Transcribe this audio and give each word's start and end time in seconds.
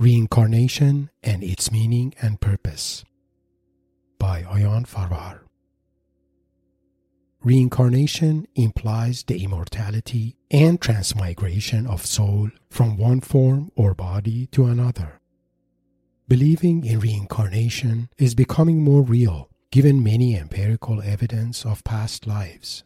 Reincarnation 0.00 1.10
and 1.22 1.44
its 1.44 1.70
meaning 1.70 2.14
and 2.22 2.40
purpose 2.40 3.04
by 4.18 4.44
Ayan 4.44 4.86
Farvahar. 4.88 5.40
Reincarnation 7.44 8.46
implies 8.54 9.22
the 9.24 9.44
immortality 9.44 10.38
and 10.50 10.80
transmigration 10.80 11.86
of 11.86 12.06
soul 12.06 12.48
from 12.70 12.96
one 12.96 13.20
form 13.20 13.72
or 13.76 13.92
body 13.92 14.46
to 14.52 14.64
another. 14.64 15.20
Believing 16.28 16.86
in 16.86 17.00
reincarnation 17.00 18.08
is 18.16 18.34
becoming 18.34 18.82
more 18.82 19.02
real 19.02 19.50
given 19.70 20.02
many 20.02 20.34
empirical 20.34 21.02
evidence 21.02 21.66
of 21.66 21.84
past 21.84 22.26
lives. 22.26 22.84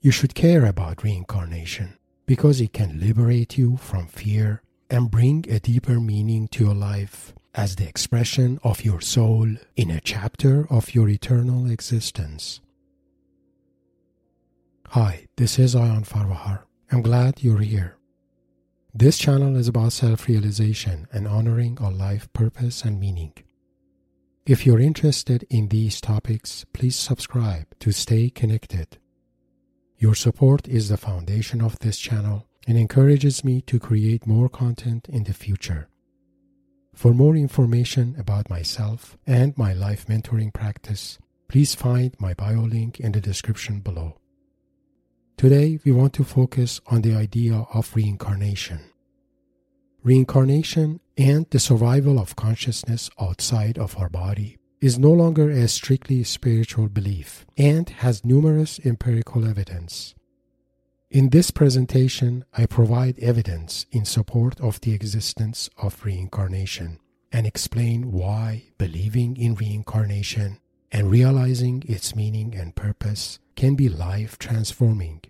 You 0.00 0.12
should 0.12 0.36
care 0.36 0.64
about 0.64 1.02
reincarnation 1.02 1.98
because 2.24 2.60
it 2.60 2.72
can 2.72 3.00
liberate 3.00 3.58
you 3.58 3.76
from 3.78 4.06
fear 4.06 4.62
and 4.90 5.10
bring 5.10 5.44
a 5.48 5.60
deeper 5.60 6.00
meaning 6.00 6.48
to 6.48 6.64
your 6.64 6.74
life 6.74 7.34
as 7.54 7.76
the 7.76 7.88
expression 7.88 8.58
of 8.62 8.84
your 8.84 9.00
soul 9.00 9.48
in 9.76 9.90
a 9.90 10.00
chapter 10.00 10.66
of 10.70 10.94
your 10.94 11.08
eternal 11.08 11.70
existence. 11.70 12.60
Hi, 14.88 15.26
this 15.36 15.58
is 15.58 15.74
Ayan 15.74 16.08
Farvahar. 16.08 16.62
I'm 16.90 17.02
glad 17.02 17.42
you're 17.42 17.58
here. 17.58 17.96
This 18.94 19.18
channel 19.18 19.54
is 19.56 19.68
about 19.68 19.92
self 19.92 20.26
realization 20.26 21.06
and 21.12 21.28
honoring 21.28 21.78
our 21.78 21.92
life 21.92 22.32
purpose 22.32 22.82
and 22.82 22.98
meaning. 22.98 23.34
If 24.46 24.64
you're 24.64 24.80
interested 24.80 25.46
in 25.50 25.68
these 25.68 26.00
topics, 26.00 26.64
please 26.72 26.96
subscribe 26.96 27.66
to 27.80 27.92
stay 27.92 28.30
connected. 28.30 28.96
Your 29.98 30.14
support 30.14 30.66
is 30.66 30.88
the 30.88 30.96
foundation 30.96 31.60
of 31.60 31.78
this 31.80 31.98
channel 31.98 32.47
and 32.68 32.78
encourages 32.78 33.42
me 33.42 33.62
to 33.62 33.80
create 33.80 34.26
more 34.26 34.48
content 34.48 35.08
in 35.08 35.24
the 35.24 35.32
future. 35.32 35.88
For 36.94 37.14
more 37.14 37.34
information 37.34 38.14
about 38.18 38.50
myself 38.50 39.16
and 39.26 39.56
my 39.56 39.72
life 39.72 40.06
mentoring 40.06 40.52
practice, 40.52 41.18
please 41.48 41.74
find 41.74 42.14
my 42.20 42.34
bio 42.34 42.60
link 42.60 43.00
in 43.00 43.12
the 43.12 43.22
description 43.22 43.80
below. 43.80 44.18
Today, 45.38 45.78
we 45.84 45.92
want 45.92 46.12
to 46.14 46.24
focus 46.24 46.80
on 46.88 47.00
the 47.00 47.14
idea 47.14 47.64
of 47.72 47.94
reincarnation. 47.96 48.80
Reincarnation 50.02 51.00
and 51.16 51.46
the 51.50 51.58
survival 51.58 52.18
of 52.18 52.36
consciousness 52.36 53.08
outside 53.18 53.78
of 53.78 53.96
our 53.96 54.10
body 54.10 54.58
is 54.80 54.98
no 54.98 55.10
longer 55.10 55.48
a 55.48 55.68
strictly 55.68 56.22
spiritual 56.22 56.88
belief 56.88 57.46
and 57.56 57.88
has 57.88 58.24
numerous 58.24 58.78
empirical 58.84 59.48
evidence. 59.48 60.14
In 61.10 61.30
this 61.30 61.50
presentation, 61.50 62.44
I 62.52 62.66
provide 62.66 63.18
evidence 63.18 63.86
in 63.90 64.04
support 64.04 64.60
of 64.60 64.78
the 64.82 64.92
existence 64.92 65.70
of 65.78 66.04
reincarnation 66.04 66.98
and 67.32 67.46
explain 67.46 68.12
why 68.12 68.64
believing 68.76 69.38
in 69.38 69.54
reincarnation 69.54 70.58
and 70.92 71.10
realizing 71.10 71.82
its 71.88 72.14
meaning 72.14 72.54
and 72.54 72.74
purpose 72.74 73.38
can 73.56 73.74
be 73.74 73.88
life 73.88 74.38
transforming. 74.38 75.22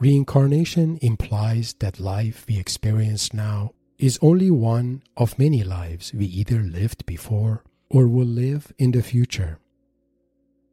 Reincarnation 0.00 0.98
implies 1.02 1.74
that 1.74 2.00
life 2.00 2.44
we 2.48 2.58
experience 2.58 3.32
now 3.32 3.74
is 3.96 4.18
only 4.20 4.50
one 4.50 5.04
of 5.16 5.38
many 5.38 5.62
lives 5.62 6.12
we 6.12 6.26
either 6.26 6.62
lived 6.62 7.06
before 7.06 7.62
or 7.90 8.08
will 8.08 8.26
live 8.26 8.72
in 8.76 8.90
the 8.90 9.02
future. 9.04 9.60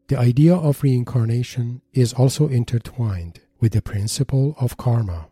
The 0.08 0.17
idea 0.17 0.56
of 0.56 0.81
reincarnation 0.81 1.81
is 1.94 2.13
also 2.13 2.47
intertwined 2.47 3.41
with 3.59 3.73
the 3.73 3.81
principle 3.81 4.56
of 4.59 4.78
karma. 4.78 5.28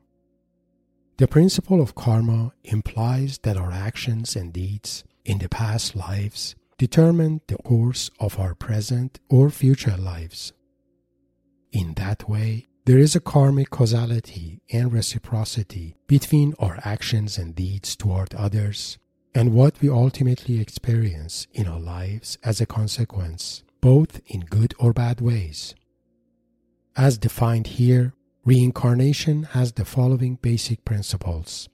The 1.17 1.27
principle 1.27 1.81
of 1.81 1.95
karma 1.95 2.53
implies 2.63 3.39
that 3.39 3.57
our 3.57 3.71
actions 3.71 4.35
and 4.35 4.51
deeds 4.51 5.03
in 5.25 5.37
the 5.37 5.49
past 5.49 5.95
lives 5.95 6.55
determine 6.77 7.41
the 7.47 7.57
course 7.57 8.09
of 8.19 8.39
our 8.39 8.55
present 8.55 9.19
or 9.29 9.49
future 9.49 9.95
lives. 9.95 10.53
In 11.71 11.93
that 11.95 12.27
way, 12.27 12.67
there 12.85 12.97
is 12.97 13.15
a 13.15 13.21
karmic 13.21 13.69
causality 13.69 14.61
and 14.71 14.91
reciprocity 14.91 15.95
between 16.07 16.53
our 16.59 16.79
actions 16.83 17.37
and 17.37 17.55
deeds 17.55 17.95
toward 17.95 18.33
others 18.33 18.97
and 19.33 19.53
what 19.53 19.81
we 19.81 19.89
ultimately 19.89 20.59
experience 20.59 21.47
in 21.53 21.67
our 21.67 21.79
lives 21.79 22.37
as 22.43 22.59
a 22.59 22.65
consequence, 22.65 23.63
both 23.81 24.19
in 24.27 24.41
good 24.41 24.73
or 24.77 24.93
bad 24.93 25.21
ways. 25.21 25.73
As 26.95 27.17
defined 27.17 27.67
here, 27.67 28.13
reincarnation 28.45 29.43
has 29.43 29.73
the 29.73 29.85
following 29.85 30.35
basic 30.35 30.83
principles. 30.83 31.69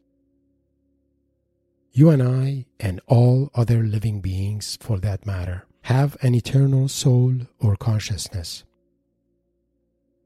You 1.92 2.10
and 2.12 2.22
I, 2.22 2.66
and 2.80 3.02
all 3.08 3.50
other 3.56 3.84
living 3.84 4.22
beings 4.22 4.78
for 4.80 5.00
that 5.00 5.26
matter, 5.26 5.66
have 5.84 6.16
an 6.22 6.36
eternal 6.36 6.88
soul 6.88 7.34
or 7.60 7.76
consciousness. 7.76 8.64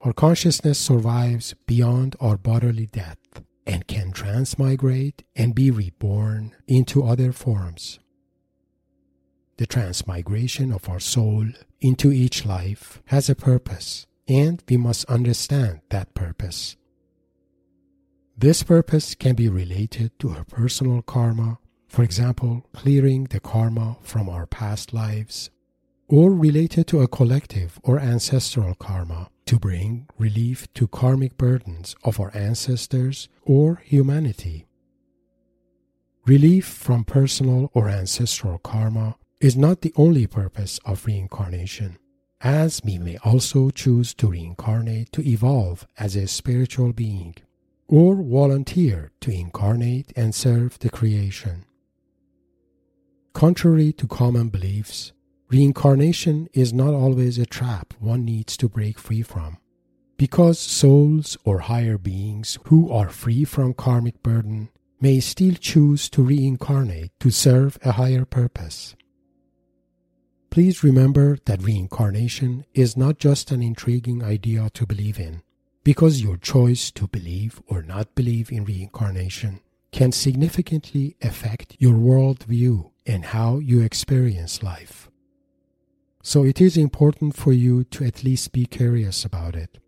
Our 0.02 0.12
consciousness 0.12 0.78
survives 0.78 1.56
beyond 1.66 2.18
our 2.20 2.38
bodily 2.38 2.88
death 2.88 3.18
and 3.66 3.88
can 3.88 4.12
transmigrate 4.12 5.24
and 5.38 5.56
be 5.56 5.72
reborn 5.72 6.53
into 6.68 7.06
other 7.06 7.32
forms. 7.32 8.00
The 9.56 9.66
transmigration 9.66 10.74
of 10.74 10.90
our 10.90 11.00
soul 11.00 11.46
into 11.80 12.12
each 12.12 12.46
life 12.46 13.02
has 13.06 13.30
a 13.30 13.36
purpose 13.36 14.08
and 14.28 14.63
we 14.69 14.78
must 14.78 15.06
understand 15.06 15.81
that 15.89 16.13
purpose. 16.13 16.75
This 18.38 18.63
purpose 18.63 19.16
can 19.16 19.35
be 19.35 19.50
related 19.50 20.17
to 20.19 20.29
our 20.31 20.44
personal 20.45 21.01
karma, 21.01 21.59
for 21.88 22.03
example, 22.03 22.66
clearing 22.73 23.25
the 23.25 23.39
karma 23.39 23.97
from 24.01 24.28
our 24.28 24.45
past 24.45 24.94
lives, 24.94 25.50
or 26.07 26.34
related 26.34 26.88
to 26.88 27.01
a 27.01 27.07
collective 27.07 27.79
or 27.84 28.00
ancestral 28.00 28.73
karma 28.75 29.29
to 29.45 29.59
bring 29.59 30.07
relief 30.17 30.72
to 30.73 30.88
karmic 30.88 31.38
burdens 31.38 31.95
of 32.03 32.19
our 32.19 32.35
ancestors 32.35 33.29
or 33.44 33.81
humanity. 33.85 34.66
Relief 36.25 36.66
from 36.66 37.03
personal 37.03 37.69
or 37.73 37.90
ancestral 37.90 38.57
karma 38.57 39.16
is 39.41 39.57
not 39.57 39.81
the 39.81 39.94
only 39.97 40.25
purpose 40.25 40.79
of 40.85 41.05
reincarnation 41.05 41.97
as 42.44 42.81
we 42.84 42.98
may 42.98 43.18
also 43.24 43.70
choose 43.70 44.14
to 44.14 44.28
reincarnate 44.28 45.12
to 45.14 45.28
evolve 45.28 45.88
as 45.98 46.16
a 46.16 46.28
spiritual 46.28 46.92
being, 46.92 47.34
or 47.88 48.22
volunteer 48.22 49.12
to 49.22 49.31
incarnate 49.31 50.12
and 50.18 50.36
serve 50.36 50.78
the 50.80 50.90
creation. 50.90 51.64
Contrary 53.34 53.94
to 53.94 54.06
common 54.08 54.50
beliefs, 54.50 55.14
reincarnation 55.50 56.50
is 56.53 56.74
not 56.74 56.94
always 56.94 57.38
a 57.38 57.46
trap 57.46 57.94
one 58.00 58.26
needs 58.26 58.58
to 58.58 58.68
break 58.68 59.00
free 59.00 59.22
from. 59.22 59.58
Because 60.18 60.59
souls 60.59 61.38
or 61.44 61.59
higher 61.59 61.98
beings 61.98 62.59
who 62.66 62.92
are 62.92 63.09
free 63.09 63.46
from 63.46 63.74
karmic 63.74 64.22
burden 64.22 64.70
may 65.02 65.20
still 65.20 65.56
choose 65.56 66.09
to 66.09 66.24
reincarnate 66.24 67.12
to 67.20 67.32
serve 67.32 67.78
a 67.84 67.94
higher 67.94 68.26
purpose. 68.26 68.96
Please 70.53 70.84
remember 70.84 71.40
that 71.46 71.64
reincarnation 71.64 72.64
is 72.75 72.96
not 72.96 73.18
just 73.18 73.50
an 73.50 73.64
intriguing 73.64 74.24
idea 74.24 74.69
to 74.75 74.86
believe 74.86 75.19
in, 75.19 75.41
because 75.84 76.22
your 76.22 76.38
choice 76.38 76.91
to 76.91 77.08
believe 77.08 77.59
or 77.66 77.81
not 77.81 78.14
believe 78.14 78.52
in 78.52 78.64
reincarnation 78.64 79.62
can 79.91 80.12
significantly 80.12 81.16
affect 81.24 81.75
your 81.80 81.96
worldview 81.96 82.91
and 83.08 83.25
how 83.25 83.58
you 83.58 83.81
experience 83.81 84.61
life. 84.61 85.09
So 86.22 86.46
it 86.46 86.61
is 86.61 86.78
important 86.78 87.35
for 87.35 87.52
you 87.52 87.84
to 87.85 88.05
at 88.05 88.23
least 88.23 88.52
be 88.52 88.67
curious 88.67 89.26
about 89.26 89.55
it. 89.55 89.79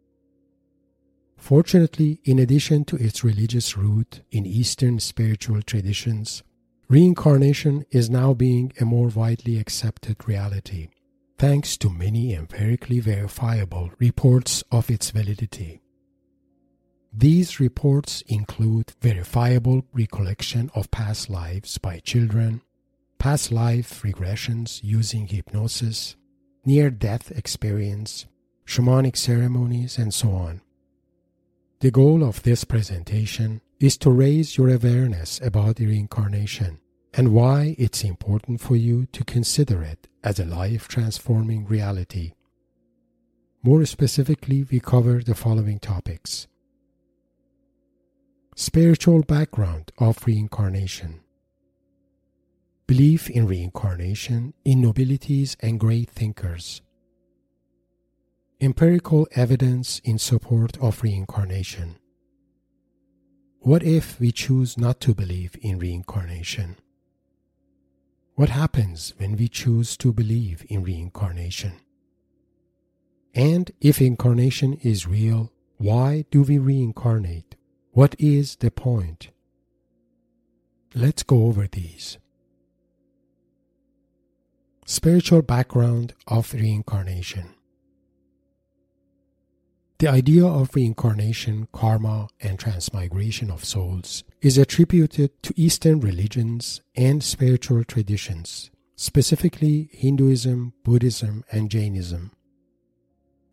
Fortunately, 1.38 2.22
in 2.24 2.40
addition 2.40 2.86
to 2.86 2.96
its 2.96 3.24
religious 3.24 3.78
root 3.78 4.22
in 4.32 4.48
Eastern 4.48 5.00
spiritual 5.00 5.62
traditions, 5.62 6.42
Reincarnation 6.88 7.84
is 7.90 8.12
now 8.12 8.36
being 8.36 8.72
a 8.80 8.86
more 8.86 9.08
widely 9.08 9.58
accepted 9.58 10.28
reality, 10.28 10.90
thanks 11.40 11.78
to 11.78 11.90
many 11.90 12.36
empirically 12.36 13.00
verifiable 13.00 13.90
reports 13.98 14.64
of 14.72 14.92
its 14.92 15.10
validity. 15.10 15.82
These 17.12 17.60
reports 17.60 18.22
include 18.28 18.94
verifiable 19.02 19.86
recollection 19.94 20.70
of 20.76 20.92
past 20.92 21.28
lives 21.28 21.80
by 21.80 22.00
children, 22.00 22.62
past 23.18 23.52
life 23.52 24.04
regressions 24.04 24.82
using 24.84 25.26
hypnosis, 25.26 26.16
near 26.66 26.92
death 26.92 27.32
experience, 27.32 28.28
shamanic 28.68 29.18
ceremonies, 29.18 29.98
and 29.98 30.14
so 30.14 30.30
on. 30.30 30.62
The 31.80 31.90
goal 31.90 32.24
of 32.24 32.44
this 32.44 32.64
presentation 32.64 33.62
is 33.80 33.98
to 33.98 34.10
raise 34.10 34.58
your 34.58 34.70
awareness 34.70 35.40
about 35.42 35.80
reincarnation 35.80 36.80
and 37.14 37.34
why 37.34 37.76
it's 37.78 38.04
important 38.04 38.60
for 38.62 38.76
you 38.76 39.06
to 39.08 39.24
consider 39.24 39.84
it 39.84 40.08
as 40.24 40.40
a 40.40 40.46
life 40.46 40.88
transforming 40.88 41.66
reality. 41.66 42.34
More 43.64 43.86
specifically, 43.86 44.64
we 44.64 44.80
cover 44.80 45.22
the 45.22 45.36
following 45.36 45.80
topics 45.80 46.48
Spiritual 48.56 49.22
background 49.24 49.92
of 49.98 50.26
reincarnation, 50.26 51.20
belief 52.88 53.30
in 53.30 53.48
reincarnation 53.48 54.54
in 54.64 54.82
nobilities 54.82 55.58
and 55.60 55.80
great 55.80 56.10
thinkers. 56.10 56.82
Empirical 58.62 59.28
evidence 59.34 60.00
in 60.06 60.18
support 60.18 60.78
of 60.80 61.04
reincarnation. 61.04 61.98
What 63.66 63.82
if 63.82 64.20
we 64.20 64.32
choose 64.32 64.78
not 64.78 65.00
to 65.00 65.16
believe 65.16 65.58
in 65.60 65.80
reincarnation? 65.80 66.76
What 68.36 68.50
happens 68.50 69.16
when 69.18 69.36
we 69.38 69.48
choose 69.48 69.98
to 69.98 70.14
believe 70.14 70.64
in 70.70 70.84
reincarnation? 70.84 71.74
And 73.34 73.72
if 73.82 74.00
incarnation 74.00 74.74
is 74.84 75.08
real, 75.08 75.52
why 75.78 76.26
do 76.30 76.44
we 76.44 76.60
reincarnate? 76.60 77.56
What 77.90 78.16
is 78.20 78.58
the 78.58 78.70
point? 78.70 79.30
Let's 80.94 81.24
go 81.24 81.48
over 81.48 81.66
these. 81.66 82.20
Spiritual 84.86 85.42
background 85.42 86.14
of 86.28 86.54
reincarnation. 86.54 87.56
The 89.98 90.10
idea 90.10 90.46
of 90.46 90.76
reincarnation, 90.76 91.70
karma, 91.72 92.28
and 92.42 92.60
transmigration 92.60 93.50
of 93.50 93.64
souls 93.64 94.26
is 94.42 94.58
attributed 94.58 95.42
to 95.44 95.54
Eastern 95.56 96.02
religions 96.02 96.82
and 96.98 97.24
spiritual 97.24 97.86
traditions, 97.86 98.72
specifically 98.98 99.90
Hinduism, 99.94 100.74
Buddhism, 100.84 101.46
and 101.50 101.72
Jainism. 101.72 102.32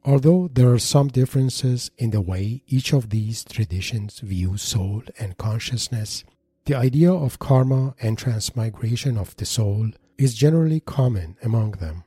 Although 0.05 0.49
there 0.53 0.73
are 0.73 0.81
some 0.81 1.07
differences 1.07 1.93
in 1.97 2.11
the 2.11 2.21
way 2.21 2.65
each 2.67 2.93
of 2.93 3.11
these 3.11 3.45
traditions 3.45 4.19
view 4.19 4.57
soul 4.57 5.05
and 5.21 5.39
consciousness, 5.39 6.25
the 6.65 6.75
idea 6.75 7.13
of 7.13 7.39
karma 7.39 7.95
and 8.03 8.19
transmigration 8.19 9.17
of 9.17 9.37
the 9.37 9.47
soul 9.47 9.91
is 10.19 10.35
generally 10.35 10.81
common 10.81 11.37
among 11.41 11.73
them. 11.73 12.03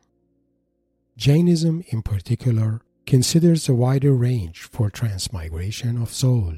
Jainism, 1.16 1.86
in 1.88 2.02
particular, 2.02 2.81
considers 3.06 3.69
a 3.69 3.74
wider 3.74 4.13
range 4.13 4.63
for 4.63 4.90
transmigration 4.90 6.02
of 6.02 6.12
soul, 6.12 6.54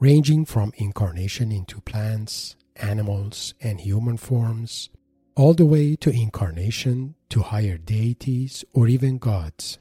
ranging 0.00 0.44
from 0.44 0.72
incarnation 0.76 1.52
into 1.52 1.80
plants, 1.80 2.56
animals, 2.76 3.54
and 3.60 3.80
human 3.80 4.16
forms, 4.16 4.90
all 5.36 5.54
the 5.54 5.66
way 5.66 5.94
to 5.96 6.10
incarnation 6.10 7.14
to 7.28 7.40
higher 7.40 7.78
deities 7.78 8.64
or 8.72 8.88
even 8.88 9.18
gods. 9.18 9.78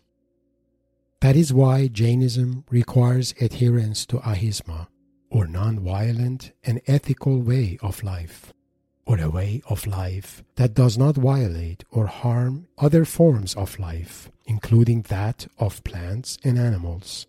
That 1.21 1.35
is 1.35 1.53
why 1.53 1.87
Jainism 1.87 2.65
requires 2.69 3.33
adherence 3.41 4.05
to 4.07 4.17
ahimsa, 4.17 4.87
or 5.31 5.47
non-violent 5.47 6.51
and 6.63 6.81
ethical 6.85 7.41
way 7.41 7.77
of 7.81 8.03
life, 8.03 8.53
or 9.07 9.19
a 9.19 9.29
way 9.29 9.61
of 9.69 9.87
life 9.87 10.43
that 10.55 10.75
does 10.75 10.97
not 10.97 11.15
violate 11.15 11.83
or 11.89 12.05
harm 12.05 12.67
other 12.77 13.05
forms 13.05 13.55
of 13.55 13.79
life 13.79 14.29
including 14.45 15.03
that 15.03 15.47
of 15.57 15.83
plants 15.83 16.37
and 16.43 16.57
animals. 16.57 17.27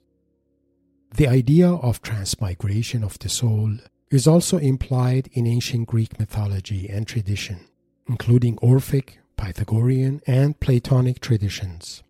The 1.14 1.28
idea 1.28 1.70
of 1.70 2.02
transmigration 2.02 3.02
of 3.02 3.18
the 3.18 3.28
soul 3.28 3.78
is 4.10 4.26
also 4.26 4.58
implied 4.58 5.28
in 5.32 5.46
ancient 5.46 5.88
Greek 5.88 6.18
mythology 6.18 6.88
and 6.88 7.06
tradition, 7.06 7.60
including 8.06 8.58
Orphic, 8.58 9.18
Pythagorean, 9.36 10.20
and 10.26 10.58
Platonic 10.60 11.20
traditions. 11.20 12.02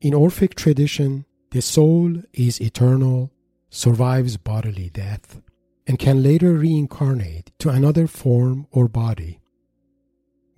In 0.00 0.14
Orphic 0.14 0.54
tradition, 0.54 1.24
the 1.52 1.62
soul 1.62 2.22
is 2.32 2.60
eternal, 2.60 3.30
survives 3.70 4.36
bodily 4.36 4.90
death, 4.90 5.40
and 5.86 5.98
can 5.98 6.22
later 6.22 6.54
reincarnate 6.54 7.52
to 7.58 7.68
another 7.68 8.06
form 8.06 8.66
or 8.70 8.88
body. 8.88 9.40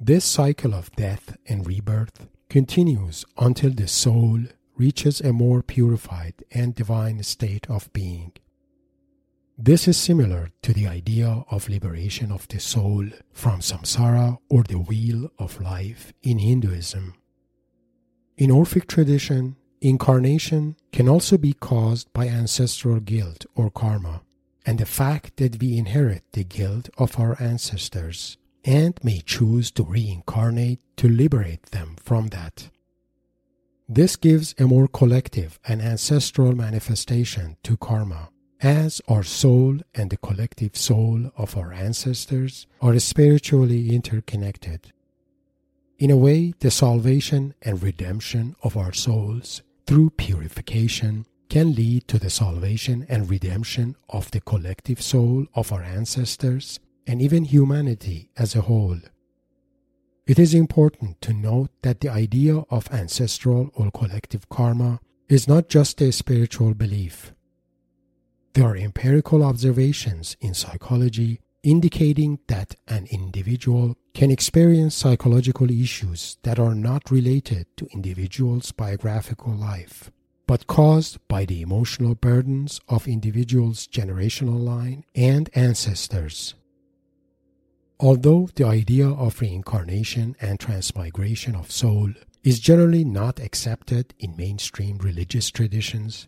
This 0.01 0.25
cycle 0.25 0.75
of 0.75 0.91
death 0.93 1.37
and 1.47 1.67
rebirth 1.67 2.29
continues 2.49 3.25
until 3.37 3.71
the 3.71 3.89
soul 3.89 4.41
reaches 4.77 5.21
a 5.21 5.33
more 5.33 5.63
purified 5.63 6.35
and 6.51 6.75
divine 6.75 7.23
state 7.23 7.69
of 7.71 7.93
being. 7.93 8.33
This 9.57 9.87
is 9.87 9.97
similar 9.97 10.51
to 10.63 10.73
the 10.73 10.89
idea 10.89 11.45
of 11.51 11.69
liberation 11.69 12.33
of 12.33 12.49
the 12.49 12.59
soul 12.59 13.07
from 13.33 13.61
samsara 13.61 14.39
or 14.49 14.65
the 14.65 14.81
wheel 14.81 15.31
of 15.39 15.61
life 15.61 16.13
in 16.23 16.39
Hinduism. 16.39 17.15
In 18.37 18.51
Orphic 18.51 18.89
tradition, 18.89 19.57
incarnation 19.81 20.75
can 20.91 21.09
also 21.09 21.39
be 21.39 21.53
caused 21.53 22.13
by 22.13 22.27
ancestral 22.27 22.99
guilt 22.99 23.47
or 23.55 23.71
karma, 23.71 24.23
and 24.67 24.81
the 24.81 24.87
fact 24.87 25.37
that 25.37 25.61
we 25.61 25.79
inherit 25.79 26.25
the 26.33 26.43
guilt 26.43 26.89
of 26.99 27.21
our 27.21 27.41
ancestors 27.41 28.37
and 28.65 28.99
may 29.03 29.21
choose 29.21 29.71
to 29.73 29.83
reincarnate 29.83 30.81
to 30.97 31.09
liberate 31.09 31.67
them 31.67 31.97
from 32.03 32.29
that. 32.29 32.71
This 33.89 34.17
gives 34.17 34.55
a 34.59 34.65
more 34.67 34.89
collective 34.89 35.59
and 35.69 35.83
ancestral 35.83 36.55
manifestation 36.55 37.59
to 37.65 37.77
karma, 37.77 38.31
as 38.63 39.03
our 39.09 39.23
soul 39.23 39.79
and 39.95 40.09
the 40.11 40.17
collective 40.17 40.75
soul 40.75 41.31
of 41.37 41.57
our 41.57 41.73
ancestors 41.73 42.67
are 42.81 42.99
spiritually 42.99 43.95
interconnected. 43.95 44.93
In 45.99 46.11
a 46.11 46.17
way, 46.17 46.55
the 46.61 46.71
salvation 46.71 47.55
and 47.61 47.83
redemption 47.83 48.57
of 48.63 48.77
our 48.77 48.93
souls 48.93 49.63
through 49.87 50.11
purification 50.11 51.27
can 51.51 51.75
lead 51.75 52.09
to 52.09 52.19
the 52.19 52.31
salvation 52.31 53.07
and 53.09 53.29
redemption 53.29 53.97
of 54.09 54.31
the 54.31 54.41
collective 54.41 55.03
soul 55.03 55.47
of 55.55 55.71
our 55.71 55.83
ancestors 55.83 56.81
and 57.07 57.21
even 57.21 57.45
humanity 57.45 58.31
as 58.37 58.55
a 58.55 58.63
whole. 58.63 58.99
It 60.27 60.39
is 60.39 60.55
important 60.55 61.21
to 61.21 61.33
note 61.35 61.71
that 61.83 62.01
the 62.01 62.09
idea 62.09 62.65
of 62.71 62.91
ancestral 62.91 63.71
or 63.75 63.91
collective 63.91 64.49
karma 64.49 65.01
is 65.29 65.47
not 65.47 65.69
just 65.69 66.01
a 66.01 66.13
spiritual 66.13 66.75
belief. 66.75 67.35
There 68.55 68.65
are 68.65 68.77
empirical 68.77 69.43
observations 69.43 70.37
in 70.41 70.55
psychology 70.55 71.41
indicating 71.65 72.39
that 72.47 72.75
an 72.89 73.07
individual 73.11 73.97
can 74.13 74.31
experience 74.31 74.95
psychological 74.95 75.71
issues 75.71 76.37
that 76.43 76.59
are 76.59 76.75
not 76.75 77.11
related 77.11 77.67
to 77.77 77.89
individual's 77.93 78.71
biographical 78.71 79.53
life, 79.53 80.11
but 80.47 80.67
caused 80.67 81.19
by 81.27 81.45
the 81.45 81.63
emotional 81.63 82.15
burdens 82.15 82.81
of 82.89 83.09
individual's 83.09 83.87
generational 83.87 84.63
line 84.63 85.05
and 85.15 85.51
ancestors. 85.55 86.55
Although 88.01 88.49
the 88.55 88.65
idea 88.65 89.09
of 89.09 89.41
reincarnation 89.41 90.37
and 90.41 90.59
transmigration 90.59 91.55
of 91.55 91.71
soul 91.71 92.11
is 92.43 92.59
generally 92.59 93.05
not 93.05 93.39
accepted 93.39 94.15
in 94.19 94.37
mainstream 94.37 94.99
religious 94.99 95.51
traditions, 95.51 96.27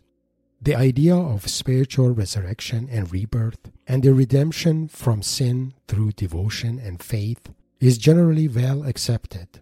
the 0.61 0.75
idea 0.75 1.15
of 1.15 1.47
spiritual 1.47 2.11
resurrection 2.11 2.87
and 2.89 3.11
rebirth 3.11 3.71
and 3.85 4.01
the 4.01 4.13
redemption 4.13 4.87
from 4.87 5.21
sin 5.21 5.73
through 5.87 6.13
devotion 6.13 6.79
and 6.79 7.03
faith 7.03 7.49
is 7.79 7.97
generally 7.97 8.47
well 8.47 8.83
accepted. 8.83 9.61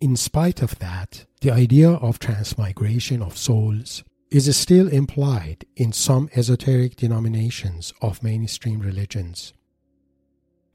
In 0.00 0.14
spite 0.16 0.62
of 0.62 0.78
that, 0.78 1.26
the 1.40 1.50
idea 1.50 1.90
of 1.90 2.18
transmigration 2.18 3.22
of 3.22 3.36
souls 3.36 4.04
is 4.30 4.56
still 4.56 4.88
implied 4.88 5.64
in 5.76 5.92
some 5.92 6.28
esoteric 6.34 6.96
denominations 6.96 7.92
of 8.00 8.22
mainstream 8.22 8.80
religions. 8.80 9.52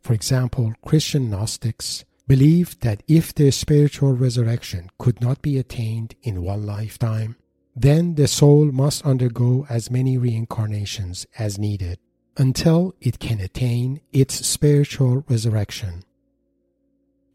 For 0.07 0.13
example, 0.13 0.73
Christian 0.85 1.29
Gnostics 1.29 2.05
believed 2.29 2.79
that 2.79 3.03
if 3.09 3.35
the 3.35 3.51
spiritual 3.51 4.13
resurrection 4.13 4.89
could 4.97 5.19
not 5.19 5.41
be 5.41 5.57
attained 5.57 6.15
in 6.23 6.43
one 6.43 6.65
lifetime, 6.65 7.35
then 7.75 8.15
the 8.15 8.29
soul 8.29 8.71
must 8.71 9.05
undergo 9.05 9.65
as 9.69 9.91
many 9.91 10.17
reincarnations 10.17 11.27
as 11.37 11.59
needed 11.59 11.99
until 12.37 12.95
it 13.01 13.19
can 13.19 13.41
attain 13.41 13.99
its 14.13 14.47
spiritual 14.47 15.25
resurrection. 15.27 16.03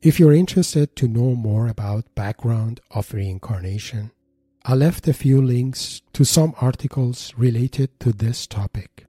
If 0.01 0.19
you're 0.19 0.33
interested 0.33 0.97
to 0.97 1.07
know 1.07 1.35
more 1.35 1.69
about 1.69 2.15
background 2.15 2.81
of 2.91 3.13
reincarnation, 3.13 4.13
I 4.65 4.77
left 4.77 5.07
a 5.07 5.13
few 5.13 5.43
links 5.43 6.01
to 6.15 6.25
some 6.25 6.55
articles 6.59 7.35
related 7.37 8.01
to 8.01 8.13
this 8.13 8.47
topic. 8.47 9.05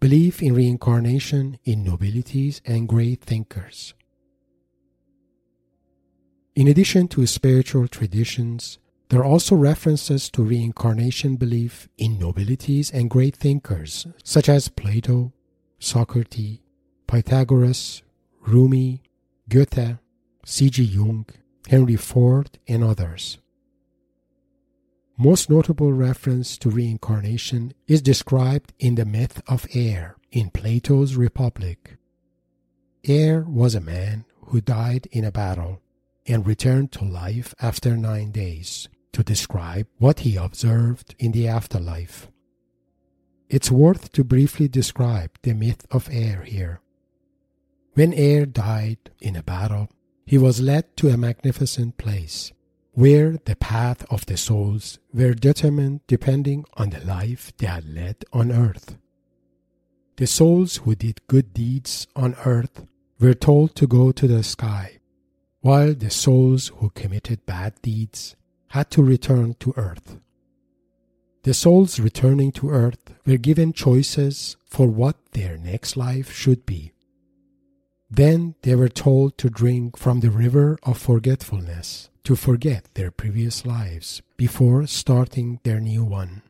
Belief 0.00 0.42
in 0.42 0.54
reincarnation 0.54 1.58
in 1.64 1.84
nobilities 1.84 2.62
and 2.64 2.88
great 2.88 3.20
thinkers. 3.20 3.92
In 6.54 6.66
addition 6.68 7.06
to 7.08 7.26
spiritual 7.26 7.86
traditions, 7.86 8.78
there 9.10 9.20
are 9.20 9.26
also 9.26 9.54
references 9.54 10.30
to 10.30 10.42
reincarnation 10.42 11.36
belief 11.36 11.86
in 11.98 12.18
nobilities 12.18 12.90
and 12.90 13.10
great 13.10 13.36
thinkers 13.36 14.06
such 14.24 14.48
as 14.48 14.68
Plato, 14.68 15.34
Socrates, 15.78 16.60
Pythagoras, 17.06 18.02
Rumi, 18.40 19.02
Goethe, 19.50 19.98
C.G. 20.46 20.82
Jung, 20.82 21.26
Henry 21.68 21.96
Ford, 21.96 22.58
and 22.66 22.82
others. 22.82 23.36
Most 25.22 25.50
notable 25.50 25.92
reference 25.92 26.56
to 26.56 26.70
reincarnation 26.70 27.74
is 27.86 28.00
described 28.00 28.72
in 28.78 28.94
the 28.94 29.04
myth 29.04 29.42
of 29.46 29.66
air 29.74 30.16
in 30.32 30.48
Plato's 30.48 31.14
Republic. 31.14 31.98
Air 33.04 33.44
was 33.46 33.74
a 33.74 33.82
man 33.82 34.24
who 34.46 34.62
died 34.62 35.08
in 35.12 35.26
a 35.26 35.30
battle 35.30 35.82
and 36.26 36.46
returned 36.46 36.90
to 36.92 37.04
life 37.04 37.54
after 37.60 37.98
nine 37.98 38.30
days 38.30 38.88
to 39.12 39.22
describe 39.22 39.86
what 39.98 40.20
he 40.20 40.36
observed 40.36 41.14
in 41.18 41.32
the 41.32 41.46
afterlife. 41.46 42.30
It's 43.50 43.70
worth 43.70 44.12
to 44.12 44.24
briefly 44.24 44.68
describe 44.68 45.32
the 45.42 45.52
myth 45.52 45.86
of 45.90 46.08
Air 46.10 46.44
here. 46.44 46.80
When 47.92 48.14
Air 48.14 48.46
died 48.46 49.10
in 49.20 49.36
a 49.36 49.42
battle, 49.42 49.90
he 50.24 50.38
was 50.38 50.62
led 50.62 50.96
to 50.96 51.10
a 51.10 51.18
magnificent 51.18 51.98
place 51.98 52.52
where 52.92 53.38
the 53.44 53.56
path 53.56 54.04
of 54.10 54.26
the 54.26 54.36
souls 54.36 54.98
were 55.12 55.34
determined 55.34 56.00
depending 56.06 56.64
on 56.74 56.90
the 56.90 57.04
life 57.04 57.52
they 57.56 57.66
had 57.66 57.88
led 57.88 58.16
on 58.32 58.50
earth. 58.50 58.96
The 60.16 60.26
souls 60.26 60.78
who 60.78 60.94
did 60.94 61.26
good 61.28 61.54
deeds 61.54 62.06
on 62.16 62.34
earth 62.44 62.84
were 63.20 63.34
told 63.34 63.74
to 63.76 63.86
go 63.86 64.12
to 64.12 64.26
the 64.26 64.42
sky, 64.42 64.98
while 65.60 65.94
the 65.94 66.10
souls 66.10 66.68
who 66.76 66.90
committed 66.90 67.46
bad 67.46 67.74
deeds 67.80 68.36
had 68.68 68.90
to 68.90 69.02
return 69.02 69.54
to 69.60 69.72
earth. 69.76 70.18
The 71.42 71.54
souls 71.54 71.98
returning 71.98 72.52
to 72.52 72.70
earth 72.70 73.14
were 73.24 73.38
given 73.38 73.72
choices 73.72 74.56
for 74.66 74.88
what 74.88 75.16
their 75.32 75.56
next 75.56 75.96
life 75.96 76.32
should 76.32 76.66
be. 76.66 76.92
Then 78.10 78.56
they 78.62 78.74
were 78.74 78.88
told 78.88 79.38
to 79.38 79.48
drink 79.48 79.96
from 79.96 80.20
the 80.20 80.30
river 80.30 80.78
of 80.82 80.98
forgetfulness 80.98 82.09
to 82.24 82.36
forget 82.36 82.88
their 82.94 83.10
previous 83.10 83.64
lives 83.64 84.22
before 84.36 84.86
starting 84.86 85.60
their 85.62 85.80
new 85.80 86.04
one. 86.04 86.42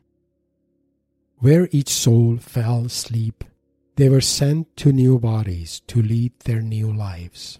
Where 1.37 1.67
each 1.71 1.89
soul 1.89 2.37
fell 2.37 2.85
asleep, 2.85 3.43
they 3.95 4.09
were 4.09 4.21
sent 4.21 4.75
to 4.77 4.91
new 4.91 5.19
bodies 5.19 5.81
to 5.87 6.01
lead 6.01 6.33
their 6.45 6.61
new 6.61 6.91
lives. 6.91 7.59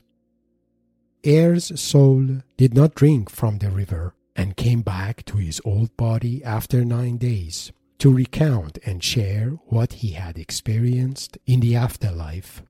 Er's 1.25 1.79
soul 1.79 2.41
did 2.57 2.73
not 2.73 2.95
drink 2.95 3.29
from 3.29 3.57
the 3.57 3.69
river 3.69 4.15
and 4.35 4.57
came 4.57 4.81
back 4.81 5.23
to 5.25 5.37
his 5.37 5.61
old 5.65 5.95
body 5.97 6.43
after 6.43 6.83
nine 6.83 7.17
days 7.17 7.71
to 7.99 8.11
recount 8.11 8.79
and 8.85 9.03
share 9.03 9.49
what 9.67 9.93
he 9.93 10.11
had 10.11 10.37
experienced 10.37 11.37
in 11.45 11.59
the 11.59 11.75
afterlife. 11.75 12.63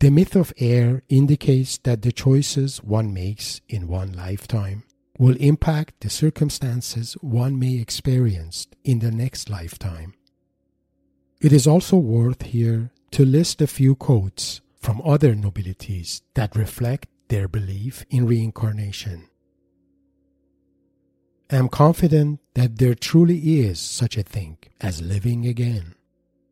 The 0.00 0.10
myth 0.10 0.36
of 0.36 0.52
air 0.58 1.02
indicates 1.08 1.78
that 1.78 2.02
the 2.02 2.12
choices 2.12 2.82
one 2.82 3.14
makes 3.14 3.60
in 3.68 3.88
one 3.88 4.12
lifetime 4.12 4.84
will 5.18 5.36
impact 5.36 6.00
the 6.00 6.10
circumstances 6.10 7.14
one 7.20 7.58
may 7.58 7.78
experience 7.78 8.66
in 8.82 8.98
the 8.98 9.10
next 9.10 9.48
lifetime. 9.48 10.14
It 11.40 11.52
is 11.52 11.66
also 11.66 11.96
worth 11.96 12.42
here 12.42 12.90
to 13.12 13.24
list 13.24 13.62
a 13.62 13.66
few 13.66 13.94
quotes 13.94 14.60
from 14.80 15.00
other 15.04 15.34
nobilities 15.34 16.22
that 16.34 16.56
reflect 16.56 17.06
their 17.28 17.48
belief 17.48 18.04
in 18.10 18.26
reincarnation. 18.26 19.28
I 21.50 21.56
am 21.56 21.68
confident 21.68 22.40
that 22.54 22.78
there 22.78 22.94
truly 22.94 23.60
is 23.60 23.78
such 23.78 24.16
a 24.16 24.22
thing 24.22 24.58
as 24.80 25.00
living 25.00 25.46
again, 25.46 25.94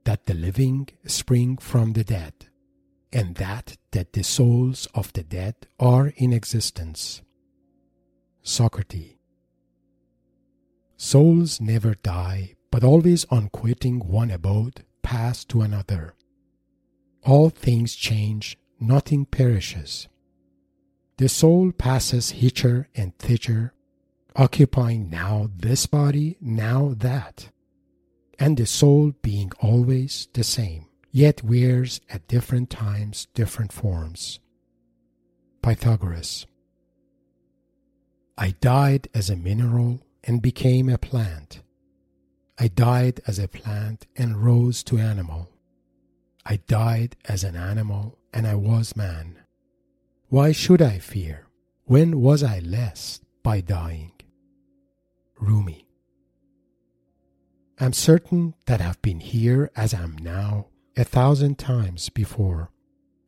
that 0.04 0.26
the 0.26 0.34
living 0.34 0.88
spring 1.06 1.56
from 1.56 1.94
the 1.94 2.04
dead, 2.04 2.32
and 3.12 3.34
that 3.36 3.76
that 3.90 4.12
the 4.12 4.22
souls 4.22 4.88
of 4.94 5.12
the 5.12 5.22
dead 5.22 5.54
are 5.78 6.12
in 6.16 6.32
existence. 6.32 7.22
Socrates. 8.42 9.16
Souls 10.96 11.60
never 11.60 11.94
die, 11.94 12.54
but 12.70 12.84
always 12.84 13.24
on 13.26 13.48
quitting 13.48 13.98
one 13.98 14.30
abode 14.30 14.84
pass 15.02 15.44
to 15.44 15.60
another. 15.60 16.14
All 17.24 17.50
things 17.50 17.94
change, 17.94 18.56
nothing 18.80 19.26
perishes. 19.26 20.08
The 21.18 21.28
soul 21.28 21.72
passes 21.72 22.30
hither 22.30 22.88
and 22.94 23.16
thither 23.18 23.74
occupying 24.34 25.10
now 25.10 25.50
this 25.54 25.86
body, 25.86 26.36
now 26.40 26.94
that, 26.98 27.50
and 28.38 28.56
the 28.56 28.66
soul 28.66 29.12
being 29.22 29.52
always 29.60 30.28
the 30.32 30.44
same, 30.44 30.86
yet 31.12 31.44
wears 31.44 32.00
at 32.08 32.26
different 32.26 32.70
times 32.70 33.26
different 33.34 33.70
forms. 33.70 34.40
Pythagoras. 35.62 36.46
I 38.36 38.54
died 38.60 39.08
as 39.14 39.28
a 39.28 39.36
mineral 39.36 40.00
and 40.24 40.40
became 40.40 40.88
a 40.88 40.96
plant. 40.96 41.62
I 42.58 42.68
died 42.68 43.20
as 43.26 43.38
a 43.38 43.46
plant 43.46 44.06
and 44.16 44.42
rose 44.42 44.82
to 44.84 44.98
animal. 44.98 45.50
I 46.46 46.56
died 46.66 47.16
as 47.26 47.44
an 47.44 47.56
animal 47.56 48.18
and 48.32 48.46
I 48.46 48.54
was 48.54 48.96
man. 48.96 49.38
Why 50.28 50.50
should 50.52 50.80
I 50.80 50.98
fear? 50.98 51.46
When 51.84 52.20
was 52.20 52.42
I 52.42 52.60
less 52.60 53.20
by 53.42 53.60
dying? 53.60 54.12
Rumi. 55.38 55.86
I'm 57.78 57.92
certain 57.92 58.54
that 58.66 58.80
I've 58.80 59.02
been 59.02 59.20
here 59.20 59.70
as 59.76 59.92
I 59.92 60.02
am 60.02 60.16
now 60.16 60.68
a 60.96 61.04
thousand 61.04 61.58
times 61.58 62.08
before, 62.08 62.70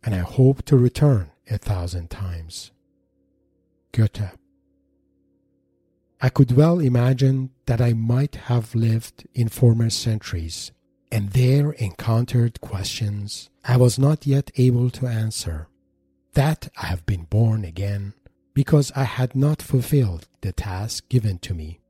and 0.02 0.14
I 0.14 0.18
hope 0.18 0.64
to 0.64 0.76
return 0.76 1.30
a 1.50 1.58
thousand 1.58 2.10
times. 2.10 2.72
Goethe. 3.92 4.36
I 6.20 6.28
could 6.28 6.52
well 6.52 6.78
imagine 6.78 7.50
that 7.66 7.80
I 7.80 7.92
might 7.92 8.34
have 8.34 8.74
lived 8.74 9.26
in 9.34 9.48
former 9.48 9.90
centuries 9.90 10.72
and 11.14 11.30
there 11.30 11.70
encountered 11.72 12.60
questions 12.60 13.48
I 13.64 13.76
was 13.76 13.98
not 13.98 14.26
yet 14.26 14.50
able 14.56 14.90
to 14.90 15.06
answer. 15.06 15.68
That 16.32 16.68
I 16.76 16.86
have 16.86 17.06
been 17.06 17.24
born 17.24 17.64
again 17.64 18.14
because 18.52 18.90
I 18.96 19.04
had 19.04 19.36
not 19.36 19.62
fulfilled 19.62 20.26
the 20.40 20.52
task 20.52 21.08
given 21.08 21.38
to 21.38 21.54
me. 21.54 21.80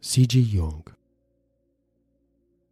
C.G. 0.00 0.38
Jung. 0.38 0.84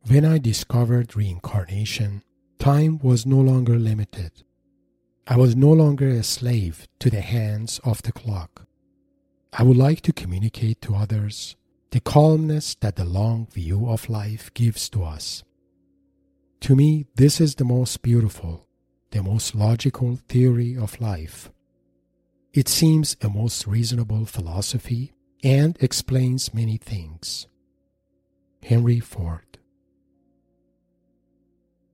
When 0.07 0.25
I 0.25 0.39
discovered 0.39 1.15
reincarnation, 1.15 2.23
time 2.59 2.99
was 3.03 3.27
no 3.27 3.39
longer 3.39 3.79
limited. 3.79 4.33
I 5.27 5.37
was 5.37 5.55
no 5.55 5.71
longer 5.71 6.09
a 6.09 6.23
slave 6.23 6.89
to 6.99 7.11
the 7.11 7.21
hands 7.21 7.81
of 7.85 8.03
the 8.03 8.13
clock. 8.13 8.67
I 9.53 9.63
would 9.63 9.77
like 9.77 10.01
to 10.03 10.13
communicate 10.13 10.81
to 10.83 10.95
others 10.95 11.57
the 11.91 12.01
calmness 12.01 12.75
that 12.77 12.97
the 12.97 13.05
long 13.05 13.47
view 13.53 13.89
of 13.89 14.09
life 14.09 14.53
gives 14.55 14.89
to 14.91 15.05
us. 15.05 15.45
To 16.63 16.75
me, 16.75 17.07
this 17.17 17.41
is 17.41 17.57
the 17.57 17.65
most 17.65 18.03
beautiful, 18.03 18.67
the 19.11 19.23
most 19.23 19.55
logical 19.55 20.19
theory 20.29 20.77
of 20.77 21.01
life. 21.01 21.51
It 22.53 22.69
seems 22.69 23.17
a 23.21 23.29
most 23.29 23.67
reasonable 23.67 24.25
philosophy 24.25 25.13
and 25.43 25.77
explains 25.81 26.55
many 26.55 26.79
things. 26.79 27.47
Henry 28.63 29.01
Ford. 29.01 29.50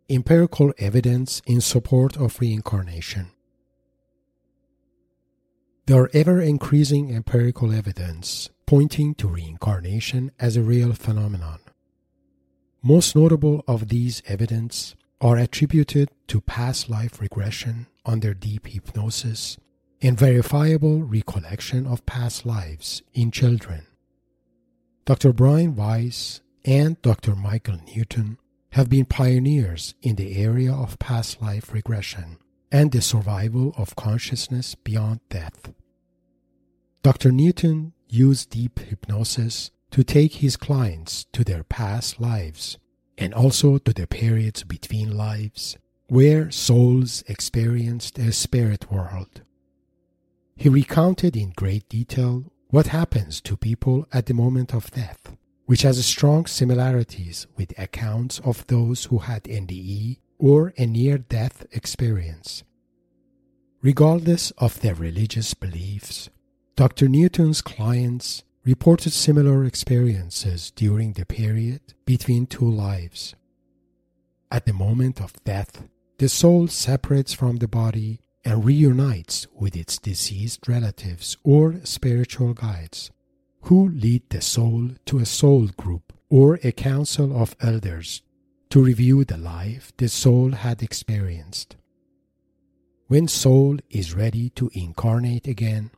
Empirical 0.08 0.72
evidence 0.78 1.42
in 1.46 1.60
support 1.60 2.16
of 2.16 2.38
reincarnation. 2.38 3.32
There 5.86 6.02
are 6.02 6.10
ever 6.14 6.40
increasing 6.40 7.12
empirical 7.12 7.72
evidence 7.72 8.50
pointing 8.66 9.16
to 9.16 9.26
reincarnation 9.26 10.30
as 10.38 10.56
a 10.56 10.62
real 10.62 10.92
phenomenon. 10.92 11.58
Most 12.84 13.16
notable 13.16 13.64
of 13.66 13.88
these 13.88 14.22
evidence 14.28 14.94
are 15.20 15.38
attributed 15.38 16.10
to 16.28 16.40
past 16.40 16.88
life 16.88 17.20
regression 17.20 17.88
under 18.04 18.32
deep 18.32 18.68
hypnosis 18.68 19.58
and 20.00 20.16
verifiable 20.16 21.02
recollection 21.02 21.84
of 21.84 22.06
past 22.06 22.46
lives 22.46 23.02
in 23.12 23.32
children. 23.32 23.86
Dr. 25.04 25.32
Brian 25.32 25.75
Weiss 25.75 26.42
and 26.64 27.02
Dr. 27.02 27.34
Michael 27.34 27.78
Newton 27.92 28.38
have 28.76 28.90
been 28.90 29.06
pioneers 29.06 29.95
in 30.02 30.16
the 30.16 30.37
area 30.37 30.71
of 30.71 30.99
past 30.99 31.40
life 31.40 31.73
regression 31.73 32.37
and 32.71 32.92
the 32.92 33.00
survival 33.00 33.73
of 33.78 33.97
consciousness 33.97 34.75
beyond 34.75 35.18
death. 35.30 35.73
Dr. 37.02 37.33
Newton 37.33 37.95
used 38.11 38.50
deep 38.50 38.78
hypnosis 38.78 39.71
to 39.90 40.04
take 40.04 40.35
his 40.35 40.59
clients 40.59 41.25
to 41.33 41.42
their 41.42 41.64
past 41.64 42.21
lives 42.21 42.76
and 43.16 43.33
also 43.33 43.78
to 43.78 43.95
the 43.95 44.06
periods 44.06 44.62
between 44.62 45.16
lives 45.16 45.78
where 46.09 46.50
souls 46.50 47.25
experienced 47.28 48.18
a 48.18 48.30
spirit 48.30 48.92
world. 48.92 49.40
He 50.54 50.68
recounted 50.68 51.35
in 51.35 51.54
great 51.56 51.88
detail 51.88 52.52
what 52.68 52.88
happens 52.88 53.40
to 53.40 53.56
people 53.56 54.06
at 54.12 54.26
the 54.26 54.35
moment 54.35 54.75
of 54.75 54.90
death, 54.90 55.35
which 55.66 55.82
has 55.82 56.04
strong 56.04 56.46
similarities 56.46 57.46
with 57.56 57.78
accounts 57.78 58.40
of 58.40 58.66
those 58.68 59.04
who 59.06 59.18
had 59.18 59.44
NDE 59.44 60.18
or 60.38 60.73
a 60.76 60.87
near 60.87 61.18
death 61.18 61.66
experience. 61.73 62.62
Regardless 63.82 64.52
of 64.52 64.80
their 64.80 64.94
religious 64.94 65.54
beliefs, 65.54 66.30
Dr. 66.76 67.08
Newton's 67.08 67.62
clients 67.62 68.44
reported 68.64 69.12
similar 69.12 69.64
experiences 69.64 70.73
during 70.73 71.12
the 71.12 71.25
period 71.25 71.80
between 72.04 72.46
two 72.46 72.68
lives. 72.68 73.35
At 74.50 74.66
the 74.66 74.73
moment 74.73 75.20
of 75.20 75.42
death, 75.44 75.88
the 76.18 76.28
soul 76.28 76.68
separates 76.68 77.32
from 77.32 77.56
the 77.56 77.68
body 77.68 78.20
and 78.44 78.64
reunites 78.64 79.46
with 79.54 79.76
its 79.76 79.99
deceased 79.99 80.68
relatives 80.68 81.37
or 81.44 81.80
spiritual 81.85 82.54
guides, 82.54 83.11
who 83.66 83.88
lead 83.88 84.23
the 84.30 84.40
soul 84.40 84.90
to 85.04 85.18
a 85.18 85.26
soul 85.26 85.66
group 85.76 86.12
or 86.28 86.58
a 86.62 86.70
council 86.70 87.37
of 87.37 87.56
elders 87.61 88.23
to 88.70 88.82
review 88.82 89.25
the 89.25 89.37
life 89.37 89.92
the 89.96 90.08
soul 90.08 90.52
had 90.52 90.82
experienced. 90.82 91.76
When 93.08 93.26
soul 93.26 93.78
is 93.90 94.14
ready 94.14 94.50
to 94.50 94.70
incarnate 94.73 95.49
again, 95.49 95.90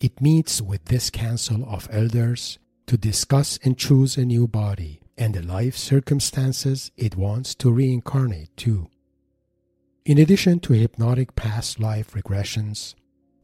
it 0.00 0.20
meets 0.20 0.60
with 0.60 0.84
this 0.86 1.08
council 1.08 1.64
of 1.66 1.88
elders 1.90 2.58
to 2.86 2.98
discuss 2.98 3.58
and 3.64 3.78
choose 3.78 4.18
a 4.18 4.24
new 4.24 4.46
body 4.46 5.00
and 5.16 5.34
the 5.34 5.42
life 5.42 5.76
circumstances 5.76 6.90
it 6.96 7.16
wants 7.16 7.54
to 7.54 7.72
reincarnate 7.72 8.54
to. 8.58 8.88
In 10.04 10.18
addition 10.18 10.60
to 10.60 10.74
hypnotic 10.74 11.34
past 11.34 11.80
life 11.80 12.12
regressions, 12.12 12.94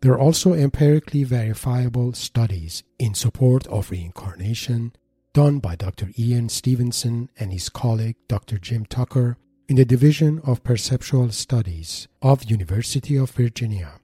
there 0.00 0.12
are 0.12 0.18
also 0.18 0.54
empirically 0.54 1.24
verifiable 1.24 2.12
studies 2.14 2.82
in 2.98 3.14
support 3.14 3.66
of 3.66 3.90
reincarnation 3.90 4.92
done 5.34 5.58
by 5.58 5.76
Dr. 5.76 6.10
Ian 6.18 6.48
Stevenson 6.48 7.30
and 7.38 7.52
his 7.52 7.68
colleague 7.68 8.16
Dr. 8.26 8.58
Jim 8.58 8.86
Tucker 8.86 9.36
in 9.68 9.76
the 9.76 9.84
Division 9.84 10.40
of 10.44 10.64
Perceptual 10.64 11.30
Studies 11.30 12.08
of 12.20 12.50
University 12.50 13.16
of 13.16 13.30
Virginia. 13.30 14.00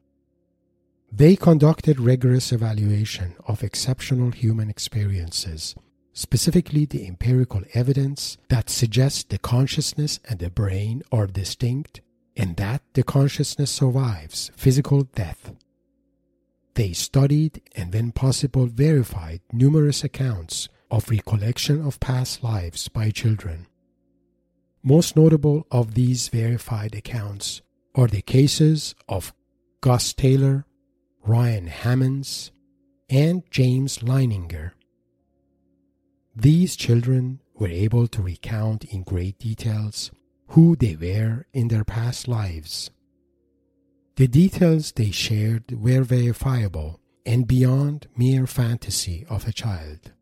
They 1.11 1.35
conducted 1.35 1.99
rigorous 1.99 2.53
evaluation 2.53 3.35
of 3.47 3.65
exceptional 3.65 4.31
human 4.33 4.69
experiences, 4.69 5.75
specifically 6.13 6.85
the 6.85 7.07
empirical 7.07 7.63
evidence 7.75 8.37
that 8.49 8.69
suggests 8.69 9.25
the 9.25 9.39
consciousness 9.39 10.21
and 10.29 10.39
the 10.39 10.51
brain 10.51 11.03
are 11.11 11.27
distinct 11.27 12.03
and 12.37 12.57
that 12.57 12.83
the 12.93 13.03
consciousness 13.03 13.71
survives 13.71 14.51
physical 14.55 15.03
death. 15.03 15.53
They 16.77 16.93
studied 16.93 17.63
and, 17.75 17.93
when 17.93 18.13
possible, 18.13 18.67
verified 18.67 19.41
numerous 19.51 20.05
accounts 20.05 20.69
of 20.91 21.09
recollection 21.09 21.81
of 21.81 21.99
past 22.01 22.45
lives 22.45 22.89
by 22.89 23.11
children. 23.11 23.67
Most 24.83 25.17
notable 25.17 25.67
of 25.71 25.95
these 25.95 26.29
verified 26.29 26.95
accounts 26.95 27.63
are 27.95 28.07
the 28.07 28.21
cases 28.21 28.95
of 29.09 29.33
Gus 29.81 30.13
Taylor, 30.13 30.67
Ryan 31.25 31.67
Hammons, 31.67 32.53
and 33.09 33.43
James 33.51 34.01
Leininger. 34.01 34.73
These 36.37 36.77
children 36.77 37.41
were 37.55 37.69
able 37.69 38.07
to 38.09 38.21
recount 38.21 38.85
in 38.85 39.03
great 39.03 39.39
details 39.39 40.11
who 40.49 40.77
they 40.77 40.95
were 40.95 41.47
in 41.55 41.69
their 41.69 41.85
past 41.85 42.29
lives. 42.29 42.91
The 44.17 44.29
details 44.29 44.93
they 44.93 45.11
shared 45.11 45.73
were 45.73 46.03
verifiable 46.03 47.01
and 47.27 47.47
beyond 47.47 48.07
mere 48.17 48.47
fantasy 48.47 49.27
of 49.29 49.47
a 49.47 49.53
child. 49.53 50.13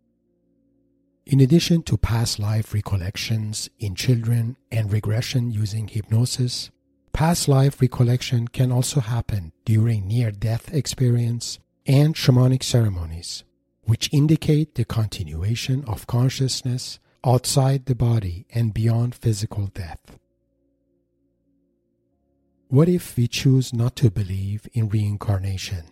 In 1.24 1.38
addition 1.38 1.84
to 1.84 1.96
past 1.96 2.40
life 2.40 2.74
recollections 2.74 3.70
in 3.78 3.94
children 3.94 4.56
and 4.72 4.92
regression 4.92 5.52
using 5.52 5.86
hypnosis, 5.86 6.72
past 7.12 7.46
life 7.46 7.80
recollection 7.80 8.48
can 8.48 8.72
also 8.72 8.98
happen 8.98 9.52
during 9.64 10.08
near 10.08 10.32
death 10.32 10.74
experience 10.74 11.60
and 11.86 12.16
shamanic 12.16 12.64
ceremonies, 12.64 13.44
which 13.84 14.12
indicate 14.12 14.74
the 14.74 14.84
continuation 14.84 15.84
of 15.84 16.08
consciousness 16.08 16.98
outside 17.24 17.86
the 17.86 17.94
body 17.94 18.44
and 18.50 18.74
beyond 18.74 19.14
physical 19.14 19.68
death. 19.68 20.18
What 22.74 22.88
if 22.88 23.16
we 23.16 23.28
choose 23.28 23.72
not 23.72 23.94
to 24.02 24.10
believe 24.10 24.66
in 24.72 24.88
reincarnation? 24.88 25.84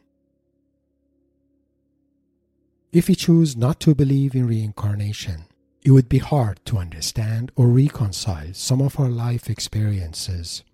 If 2.90 3.06
we 3.06 3.14
choose 3.14 3.56
not 3.56 3.78
to 3.82 3.94
believe 3.94 4.34
in 4.34 4.48
reincarnation, 4.48 5.44
it 5.84 5.92
would 5.92 6.08
be 6.08 6.18
hard 6.18 6.58
to 6.64 6.78
understand 6.78 7.52
or 7.54 7.68
reconcile 7.68 8.52
some 8.54 8.82
of 8.82 8.98
our 8.98 9.08
life 9.08 9.48
experiences. 9.48 10.64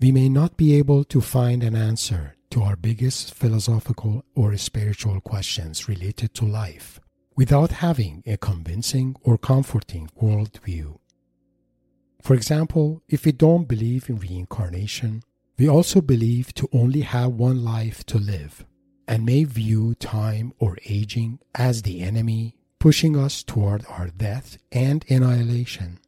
We 0.00 0.10
may 0.10 0.28
not 0.28 0.56
be 0.56 0.74
able 0.74 1.04
to 1.04 1.20
find 1.20 1.62
an 1.62 1.76
answer 1.76 2.34
to 2.50 2.62
our 2.64 2.74
biggest 2.74 3.34
philosophical 3.34 4.24
or 4.34 4.56
spiritual 4.56 5.20
questions 5.20 5.88
related 5.88 6.34
to 6.34 6.44
life 6.44 6.98
without 7.36 7.70
having 7.86 8.24
a 8.26 8.36
convincing 8.36 9.14
or 9.22 9.38
comforting 9.38 10.10
worldview. 10.20 10.98
For 12.22 12.34
example, 12.34 13.02
if 13.08 13.24
we 13.24 13.32
don't 13.32 13.68
believe 13.68 14.08
in 14.08 14.18
reincarnation, 14.18 15.22
we 15.58 15.68
also 15.68 16.00
believe 16.00 16.54
to 16.54 16.68
only 16.72 17.00
have 17.00 17.32
one 17.32 17.64
life 17.64 18.04
to 18.06 18.18
live 18.18 18.64
and 19.06 19.24
may 19.24 19.44
view 19.44 19.94
time 19.94 20.52
or 20.58 20.76
aging 20.86 21.38
as 21.54 21.82
the 21.82 22.00
enemy 22.00 22.54
pushing 22.78 23.16
us 23.16 23.42
toward 23.42 23.84
our 23.88 24.08
death 24.08 24.58
and 24.70 25.04
annihilation. 25.08 25.98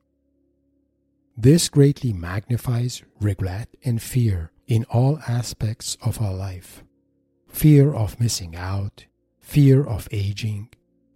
This 1.37 1.69
greatly 1.69 2.13
magnifies 2.13 3.03
regret 3.21 3.69
and 3.85 4.01
fear 4.01 4.53
in 4.67 4.85
all 4.85 5.19
aspects 5.27 5.97
of 6.03 6.21
our 6.21 6.35
life 6.35 6.85
fear 7.49 7.93
of 7.93 8.21
missing 8.21 8.55
out, 8.55 9.07
fear 9.41 9.85
of 9.85 10.07
aging, 10.13 10.69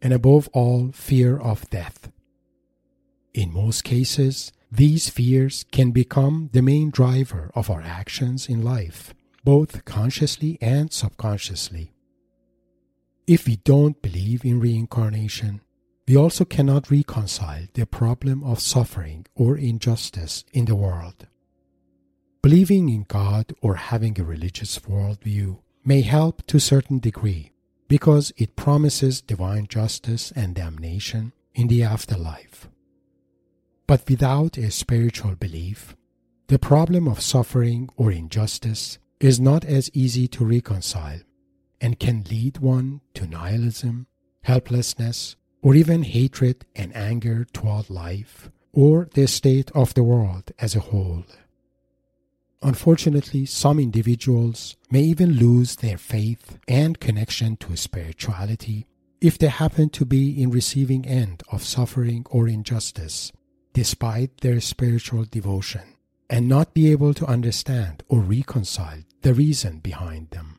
and 0.02 0.12
above 0.12 0.48
all, 0.52 0.90
fear 0.92 1.38
of 1.38 1.70
death. 1.70 2.10
In 3.32 3.52
most 3.52 3.84
cases, 3.84 4.52
these 4.76 5.08
fears 5.08 5.64
can 5.70 5.90
become 5.92 6.50
the 6.52 6.62
main 6.62 6.90
driver 6.90 7.50
of 7.54 7.70
our 7.70 7.82
actions 7.82 8.48
in 8.48 8.62
life 8.62 9.14
both 9.44 9.84
consciously 9.84 10.56
and 10.60 10.90
subconsciously. 10.90 11.92
If 13.26 13.46
we 13.46 13.56
don't 13.56 14.00
believe 14.02 14.44
in 14.44 14.58
reincarnation, 14.58 15.60
we 16.08 16.16
also 16.16 16.44
cannot 16.44 16.90
reconcile 16.90 17.66
the 17.74 17.86
problem 17.86 18.42
of 18.42 18.60
suffering 18.60 19.26
or 19.34 19.56
injustice 19.56 20.44
in 20.52 20.64
the 20.64 20.74
world. 20.74 21.26
Believing 22.42 22.88
in 22.88 23.04
God 23.04 23.54
or 23.62 23.76
having 23.76 24.18
a 24.20 24.24
religious 24.24 24.78
worldview 24.80 25.58
may 25.84 26.02
help 26.02 26.46
to 26.46 26.58
a 26.58 26.60
certain 26.60 26.98
degree 26.98 27.52
because 27.88 28.32
it 28.36 28.56
promises 28.56 29.20
divine 29.20 29.66
justice 29.66 30.32
and 30.34 30.54
damnation 30.54 31.32
in 31.54 31.68
the 31.68 31.82
afterlife. 31.82 32.68
But 33.86 34.08
without 34.08 34.56
a 34.56 34.70
spiritual 34.70 35.34
belief, 35.34 35.94
the 36.48 36.58
problem 36.58 37.06
of 37.06 37.20
suffering 37.20 37.88
or 37.96 38.10
injustice 38.10 38.98
is 39.20 39.40
not 39.40 39.64
as 39.64 39.90
easy 39.92 40.26
to 40.28 40.44
reconcile 40.44 41.20
and 41.80 41.98
can 41.98 42.24
lead 42.30 42.58
one 42.58 43.00
to 43.14 43.26
nihilism, 43.26 44.06
helplessness, 44.42 45.36
or 45.62 45.74
even 45.74 46.02
hatred 46.02 46.64
and 46.74 46.94
anger 46.96 47.46
toward 47.52 47.90
life 47.90 48.50
or 48.72 49.08
the 49.14 49.26
state 49.26 49.70
of 49.72 49.94
the 49.94 50.02
world 50.02 50.50
as 50.58 50.74
a 50.74 50.80
whole. 50.80 51.24
Unfortunately, 52.62 53.44
some 53.44 53.78
individuals 53.78 54.76
may 54.90 55.02
even 55.02 55.32
lose 55.32 55.76
their 55.76 55.98
faith 55.98 56.58
and 56.66 56.98
connection 56.98 57.56
to 57.58 57.76
spirituality 57.76 58.86
if 59.20 59.38
they 59.38 59.48
happen 59.48 59.88
to 59.90 60.04
be 60.04 60.42
in 60.42 60.50
receiving 60.50 61.06
end 61.06 61.42
of 61.52 61.62
suffering 61.62 62.26
or 62.30 62.48
injustice, 62.48 63.32
despite 63.74 64.40
their 64.40 64.60
spiritual 64.60 65.24
devotion, 65.24 65.82
and 66.30 66.48
not 66.48 66.72
be 66.72 66.90
able 66.90 67.12
to 67.12 67.26
understand 67.26 68.02
or 68.08 68.20
reconcile 68.20 69.02
the 69.20 69.34
reason 69.34 69.80
behind 69.80 70.30
them. 70.30 70.58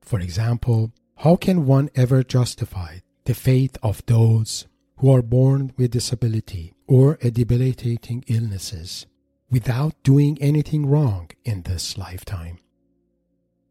For 0.00 0.20
example, 0.20 0.92
how 1.16 1.36
can 1.36 1.66
one 1.66 1.90
ever 1.94 2.22
justify 2.22 3.00
the 3.24 3.34
faith 3.34 3.76
of 3.82 4.06
those 4.06 4.66
who 4.98 5.12
are 5.12 5.22
born 5.22 5.72
with 5.76 5.90
disability 5.90 6.72
or 6.86 7.18
a 7.20 7.30
debilitating 7.30 8.24
illnesses 8.26 9.06
without 9.50 10.00
doing 10.02 10.38
anything 10.40 10.86
wrong 10.86 11.28
in 11.44 11.62
this 11.62 11.98
lifetime? 11.98 12.58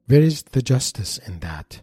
Where 0.06 0.22
is 0.22 0.44
the 0.44 0.62
justice 0.62 1.18
in 1.18 1.40
that? 1.40 1.82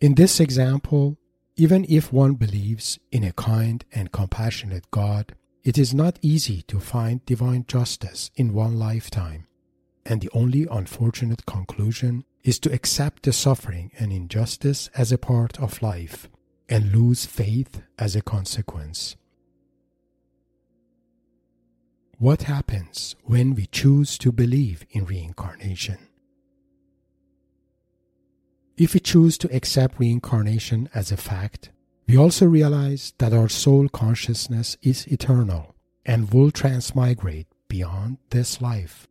In 0.00 0.14
this 0.14 0.40
example, 0.40 1.18
even 1.58 1.84
if 1.88 2.12
one 2.12 2.34
believes 2.34 2.98
in 3.12 3.22
a 3.22 3.32
kind 3.32 3.84
and 3.92 4.12
compassionate 4.12 4.90
God, 4.90 5.34
it 5.62 5.76
is 5.76 5.92
not 5.92 6.18
easy 6.22 6.62
to 6.62 6.80
find 6.80 7.22
divine 7.26 7.66
justice 7.68 8.30
in 8.36 8.54
one 8.54 8.78
lifetime 8.78 9.48
and 10.08 10.22
the 10.22 10.30
only 10.32 10.66
unfortunate 10.70 11.44
conclusion 11.44 12.24
is 12.42 12.58
to 12.58 12.72
accept 12.72 13.24
the 13.24 13.32
suffering 13.32 13.92
and 13.98 14.10
injustice 14.10 14.88
as 14.94 15.12
a 15.12 15.18
part 15.18 15.60
of 15.60 15.82
life 15.82 16.30
and 16.68 16.92
lose 16.92 17.26
faith 17.26 17.82
as 17.98 18.16
a 18.16 18.22
consequence. 18.22 19.16
What 22.16 22.44
happens 22.44 23.14
when 23.22 23.54
we 23.54 23.66
choose 23.66 24.16
to 24.18 24.32
believe 24.32 24.84
in 24.90 25.04
reincarnation? 25.04 26.07
If 28.78 28.94
we 28.94 29.00
choose 29.00 29.36
to 29.38 29.52
accept 29.52 29.98
reincarnation 29.98 30.88
as 30.94 31.10
a 31.10 31.16
fact, 31.16 31.70
we 32.06 32.16
also 32.16 32.46
realize 32.46 33.12
that 33.18 33.32
our 33.32 33.48
soul 33.48 33.88
consciousness 33.88 34.76
is 34.82 35.04
eternal 35.08 35.74
and 36.06 36.32
will 36.32 36.52
transmigrate 36.52 37.48
beyond 37.66 38.18
this 38.30 38.62
life. 38.62 39.08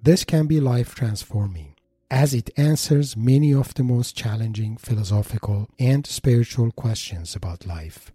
This 0.00 0.22
can 0.22 0.46
be 0.46 0.60
life 0.60 0.94
transforming 0.94 1.74
as 2.08 2.34
it 2.34 2.50
answers 2.56 3.16
many 3.16 3.52
of 3.52 3.74
the 3.74 3.82
most 3.82 4.16
challenging 4.16 4.76
philosophical 4.76 5.68
and 5.80 6.06
spiritual 6.06 6.70
questions 6.70 7.34
about 7.34 7.66
life. 7.66 8.12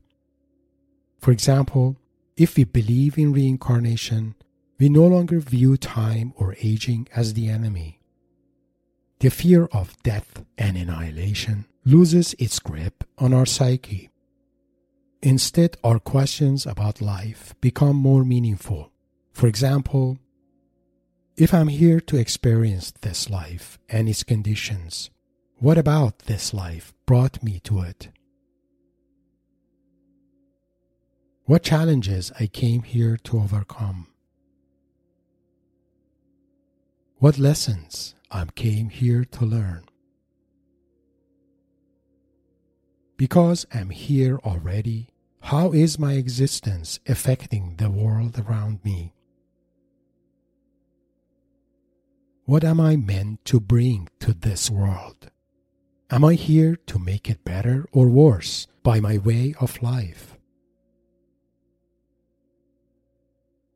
For 1.20 1.32
example, 1.32 1.98
if 2.38 2.56
we 2.56 2.64
believe 2.64 3.18
in 3.18 3.34
reincarnation, 3.34 4.36
we 4.80 4.88
no 4.88 5.08
longer 5.08 5.42
view 5.42 5.76
time 5.76 6.32
or 6.38 6.56
aging 6.64 7.10
as 7.14 7.34
the 7.34 7.50
enemy. 7.50 7.97
The 9.20 9.30
fear 9.30 9.66
of 9.72 10.02
death 10.04 10.44
and 10.60 10.78
annihilation 10.78 11.66
loses 11.86 12.36
its 12.38 12.60
grip 12.60 13.04
on 13.18 13.34
our 13.34 13.48
psyche. 13.48 14.12
Instead, 15.24 15.78
our 15.84 15.98
questions 15.98 16.68
about 16.68 17.02
life 17.02 17.56
become 17.60 17.96
more 17.96 18.24
meaningful. 18.24 18.92
For 19.34 19.48
example, 19.48 20.20
if 21.36 21.52
I'm 21.52 21.70
here 21.70 22.00
to 22.02 22.18
experience 22.18 22.92
this 23.02 23.28
life 23.28 23.80
and 23.90 24.08
its 24.08 24.22
conditions, 24.22 25.10
what 25.58 25.80
about 25.80 26.20
this 26.20 26.54
life 26.54 26.94
brought 27.08 27.42
me 27.42 27.60
to 27.62 27.82
it? 27.82 28.10
What 31.46 31.64
challenges 31.64 32.32
I 32.40 32.46
came 32.46 32.84
here 32.84 33.18
to 33.24 33.40
overcome? 33.40 34.08
What 37.18 37.40
lessons 37.40 38.14
I 38.30 38.46
came 38.56 38.90
here 38.90 39.24
to 39.24 39.46
learn? 39.46 39.84
Because 43.16 43.66
I'm 43.74 43.90
here 43.90 44.38
already, 44.44 45.10
how 45.42 45.72
is 45.72 45.98
my 45.98 46.13
existence 46.13 47.00
affecting 47.08 47.76
the 47.78 47.90
world 47.90 48.38
around 48.38 48.84
me? 48.84 49.13
What 52.46 52.63
am 52.63 52.80
I 52.80 52.96
meant 52.96 53.44
to 53.46 53.60
bring 53.60 54.10
to 54.20 54.34
this 54.34 54.70
world? 54.70 55.32
Am 56.10 56.24
I 56.24 56.36
here 56.36 56.78
to 56.88 57.00
make 57.00 57.30
it 57.30 57.44
better 57.44 57.86
or 57.92 58.08
worse 58.08 58.68
by 58.84 59.00
my 59.00 59.18
way 59.18 59.56
of 59.60 59.82
life? 59.82 60.38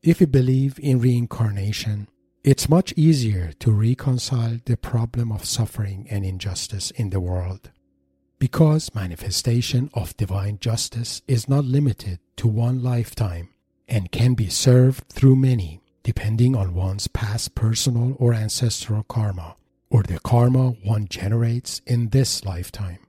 If 0.04 0.22
you 0.22 0.28
believe 0.28 0.80
in 0.80 1.00
reincarnation, 1.00 2.08
it's 2.44 2.70
much 2.70 2.94
easier 2.98 3.52
to 3.60 3.72
reconcile 3.72 4.60
the 4.66 4.78
problem 4.78 5.32
of 5.32 5.46
suffering 5.46 6.08
and 6.10 6.26
injustice 6.26 6.92
in 6.92 7.10
the 7.12 7.20
world 7.20 7.72
because 8.40 8.96
manifestation 8.96 9.92
of 9.94 10.18
divine 10.18 10.58
justice 10.60 11.22
is 11.28 11.48
not 11.48 11.64
limited 11.64 12.18
to 12.36 12.48
one 12.48 12.82
lifetime 12.82 13.50
and 13.88 14.12
can 14.12 14.34
be 14.34 14.50
served 14.50 15.08
through 15.10 15.36
many 15.36 15.82
depending 16.04 16.56
on 16.56 16.74
one's 16.74 17.08
past 17.08 17.54
personal 17.54 18.16
or 18.18 18.34
ancestral 18.34 19.04
karma, 19.04 19.56
or 19.90 20.04
the 20.04 20.20
karma 20.20 20.72
one 20.84 21.08
generates 21.08 21.82
in 21.86 22.10
this 22.10 22.44
lifetime. 22.44 23.00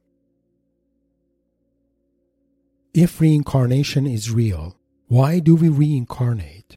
If 2.92 3.20
reincarnation 3.20 4.06
is 4.06 4.30
real, 4.30 4.76
why 5.06 5.38
do 5.38 5.54
we 5.54 5.70
reincarnate? 5.70 6.76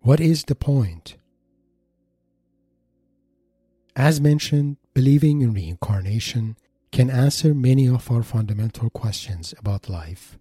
What 0.00 0.18
is 0.20 0.44
the 0.44 0.56
point? 0.56 1.17
As 3.98 4.20
mentioned, 4.20 4.76
believing 4.94 5.42
in 5.42 5.52
reincarnation 5.52 6.56
can 6.92 7.10
answer 7.10 7.52
many 7.52 7.88
of 7.88 8.08
our 8.12 8.22
fundamental 8.22 8.90
questions 8.90 9.52
about 9.58 9.88
life. 9.88 10.38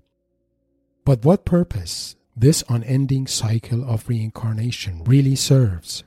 But 1.04 1.26
what 1.26 1.44
purpose 1.44 2.16
this 2.36 2.64
unending 2.70 3.26
cycle 3.26 3.84
of 3.84 4.08
reincarnation 4.08 5.04
really 5.06 5.36
serves? 5.36 6.04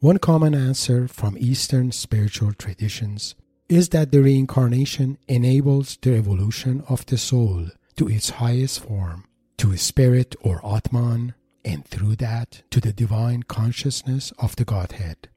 One 0.00 0.16
common 0.16 0.54
answer 0.54 1.06
from 1.06 1.36
Eastern 1.38 1.92
spiritual 1.92 2.54
traditions 2.54 3.34
is 3.68 3.90
that 3.90 4.10
the 4.10 4.22
reincarnation 4.22 5.18
enables 5.28 5.98
the 6.00 6.14
evolution 6.14 6.82
of 6.88 7.04
the 7.04 7.18
soul 7.18 7.66
to 7.96 8.08
its 8.08 8.30
highest 8.30 8.84
form, 8.84 9.26
to 9.58 9.72
a 9.72 9.76
spirit 9.76 10.34
or 10.40 10.64
Atman, 10.64 11.34
and 11.62 11.84
through 11.84 12.16
that 12.16 12.62
to 12.70 12.80
the 12.80 12.94
divine 12.94 13.42
consciousness 13.42 14.32
of 14.38 14.56
the 14.56 14.64
Godhead. 14.64 15.28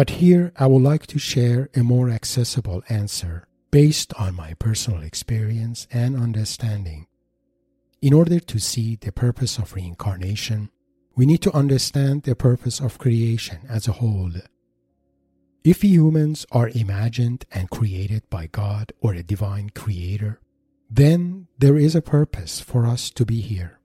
But 0.00 0.16
here 0.16 0.50
I 0.56 0.66
would 0.66 0.80
like 0.80 1.06
to 1.08 1.18
share 1.18 1.68
a 1.76 1.82
more 1.82 2.08
accessible 2.08 2.82
answer 2.88 3.46
based 3.70 4.14
on 4.14 4.34
my 4.34 4.54
personal 4.54 5.02
experience 5.02 5.86
and 5.92 6.16
understanding 6.16 7.06
in 8.00 8.14
order 8.14 8.40
to 8.40 8.58
see 8.58 8.96
the 8.96 9.12
purpose 9.12 9.58
of 9.58 9.74
reincarnation, 9.74 10.70
we 11.16 11.26
need 11.26 11.42
to 11.42 11.54
understand 11.54 12.22
the 12.22 12.34
purpose 12.34 12.80
of 12.80 12.96
creation 12.96 13.58
as 13.68 13.86
a 13.86 13.92
whole. 13.92 14.32
If 15.64 15.84
humans 15.84 16.46
are 16.50 16.70
imagined 16.70 17.44
and 17.52 17.68
created 17.68 18.22
by 18.30 18.46
God 18.46 18.94
or 19.02 19.12
a 19.12 19.22
divine 19.22 19.68
creator, 19.68 20.40
then 20.88 21.46
there 21.58 21.76
is 21.76 21.94
a 21.94 22.00
purpose 22.00 22.58
for 22.58 22.86
us 22.86 23.10
to 23.10 23.26
be 23.26 23.42
here. 23.42 23.80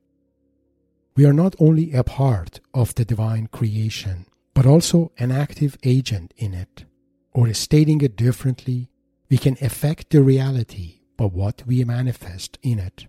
We 1.17 1.25
are 1.25 1.34
not 1.34 1.58
only 1.60 1.91
a 1.91 2.06
part 2.06 2.62
of 2.73 2.95
the 2.95 3.04
divine 3.04 3.47
creation, 3.47 4.28
but 4.56 4.65
also 4.65 5.12
an 5.20 5.32
active 5.32 5.78
agent 5.84 6.34
in 6.38 6.56
it. 6.56 6.86
Or 7.34 7.54
stating 7.54 8.02
it 8.02 8.15
differently, 8.15 8.89
we 9.30 9.38
can 9.38 9.58
affect 9.62 10.10
the 10.10 10.24
reality 10.24 11.02
by 11.18 11.26
what 11.26 11.63
we 11.68 11.84
manifest 11.84 12.58
in 12.63 12.80
it. 12.80 13.06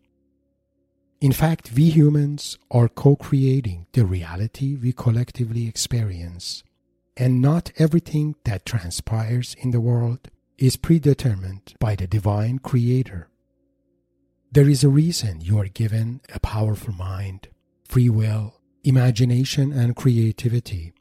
In 1.21 1.33
fact, 1.33 1.73
we 1.75 1.89
humans 1.89 2.59
are 2.71 2.89
co 2.89 3.17
creating 3.17 3.87
the 3.93 4.05
reality 4.05 4.77
we 4.77 4.93
collectively 4.93 5.67
experience, 5.67 6.63
and 7.17 7.41
not 7.41 7.73
everything 7.79 8.35
that 8.45 8.67
transpires 8.67 9.57
in 9.59 9.71
the 9.71 9.81
world 9.81 10.29
is 10.59 10.77
predetermined 10.77 11.75
by 11.79 11.95
the 11.95 12.07
divine 12.07 12.59
creator. 12.59 13.29
There 14.53 14.69
is 14.69 14.85
a 14.85 14.89
reason 14.89 15.41
you 15.41 15.59
are 15.59 15.69
given 15.69 16.21
a 16.35 16.41
powerful 16.41 16.95
mind, 16.95 17.49
free 17.89 18.09
will, 18.09 18.61
imagination, 18.85 19.73
and 19.73 19.97
creativity. 19.97 20.93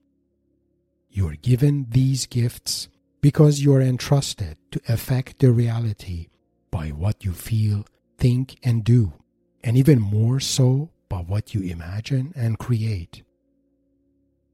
You 1.15 1.30
are 1.30 1.38
given 1.38 1.86
these 1.91 2.25
gifts 2.25 2.89
because 3.21 3.62
you 3.62 3.73
are 3.73 3.82
entrusted 3.82 4.58
to 4.71 4.82
affect 4.89 5.39
the 5.39 5.54
reality 5.54 6.28
by 6.71 6.89
what 6.89 7.23
you 7.23 7.32
feel, 7.32 7.86
think, 8.17 8.60
and 8.63 8.84
do 8.84 9.13
and 9.63 9.78
even 9.78 10.01
more 10.01 10.41
so 10.41 10.89
by 11.08 11.19
what 11.19 11.54
you 11.54 11.62
imagine 11.62 12.34
and 12.36 12.60
create. 12.60 13.23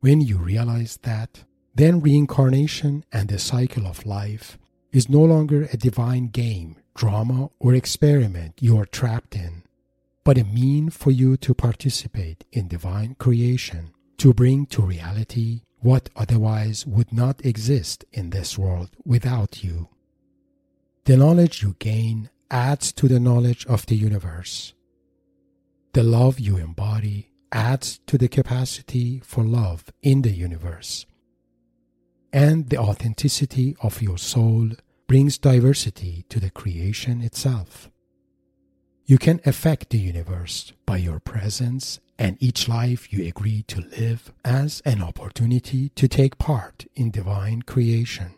When 0.01 0.21
you 0.21 0.37
realize 0.37 0.99
that, 1.01 1.45
then 1.73 1.99
reincarnation 1.99 3.05
and 3.11 3.29
the 3.29 3.39
cycle 3.39 3.87
of 3.87 4.05
life 4.05 4.59
is 4.91 5.09
no 5.09 5.21
longer 5.21 5.67
a 5.73 5.77
divine 5.77 6.27
game, 6.27 6.75
drama, 6.93 7.49
or 7.57 7.73
experiment 7.73 8.53
you 8.61 8.77
are 8.77 8.85
trapped 8.85 9.35
in, 9.35 9.63
but 10.23 10.37
a 10.37 10.43
mean 10.43 10.91
for 10.91 11.09
you 11.09 11.37
to 11.37 11.55
participate 11.55 12.45
in 12.51 12.67
divine 12.67 13.15
creation, 13.15 13.95
to 14.17 14.31
bring 14.31 14.67
to 14.67 14.83
reality 14.83 15.61
what 15.81 16.09
otherwise 16.15 16.85
would 16.85 17.11
not 17.11 17.45
exist 17.45 18.05
in 18.11 18.29
this 18.29 18.57
world 18.57 18.89
without 19.03 19.63
you. 19.63 19.89
The 21.05 21.17
knowledge 21.17 21.61
you 21.63 21.75
gain 21.79 22.29
adds 22.49 22.91
to 22.93 23.07
the 23.07 23.19
knowledge 23.19 23.65
of 23.65 23.85
the 23.85 23.95
universe 23.95 24.73
the 25.93 26.03
love 26.03 26.39
you 26.39 26.57
embody 26.57 27.31
adds 27.51 27.99
to 28.07 28.17
the 28.17 28.29
capacity 28.29 29.21
for 29.25 29.43
love 29.43 29.85
in 30.01 30.21
the 30.21 30.31
universe. 30.31 31.05
And 32.31 32.69
the 32.69 32.77
authenticity 32.77 33.75
of 33.81 34.01
your 34.01 34.17
soul 34.17 34.69
brings 35.07 35.37
diversity 35.37 36.23
to 36.29 36.39
the 36.39 36.49
creation 36.49 37.21
itself. 37.21 37.89
You 39.05 39.17
can 39.17 39.41
affect 39.45 39.89
the 39.89 39.97
universe 39.97 40.71
by 40.85 40.97
your 40.97 41.19
presence 41.19 41.99
and 42.21 42.37
each 42.39 42.67
life 42.67 43.11
you 43.11 43.27
agree 43.27 43.63
to 43.63 43.81
live 43.81 44.31
as 44.45 44.81
an 44.85 45.01
opportunity 45.01 45.89
to 45.89 46.07
take 46.07 46.37
part 46.37 46.85
in 46.95 47.09
divine 47.09 47.61
creation. 47.63 48.35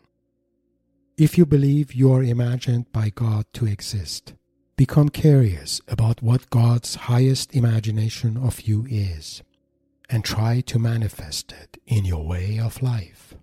If 1.16 1.36
you 1.38 1.44
believe 1.46 1.92
you 1.92 2.12
are 2.12 2.22
imagined 2.22 2.90
by 2.92 3.10
God 3.10 3.44
to 3.52 3.66
exist, 3.66 4.34
Become 4.76 5.10
curious 5.10 5.80
about 5.86 6.20
what 6.20 6.50
God's 6.50 6.96
highest 6.96 7.54
imagination 7.54 8.36
of 8.36 8.62
you 8.62 8.86
is 8.90 9.40
and 10.10 10.24
try 10.24 10.62
to 10.62 10.80
manifest 10.80 11.52
it 11.52 11.80
in 11.86 12.04
your 12.04 12.26
way 12.26 12.58
of 12.58 12.82
life. 12.82 13.36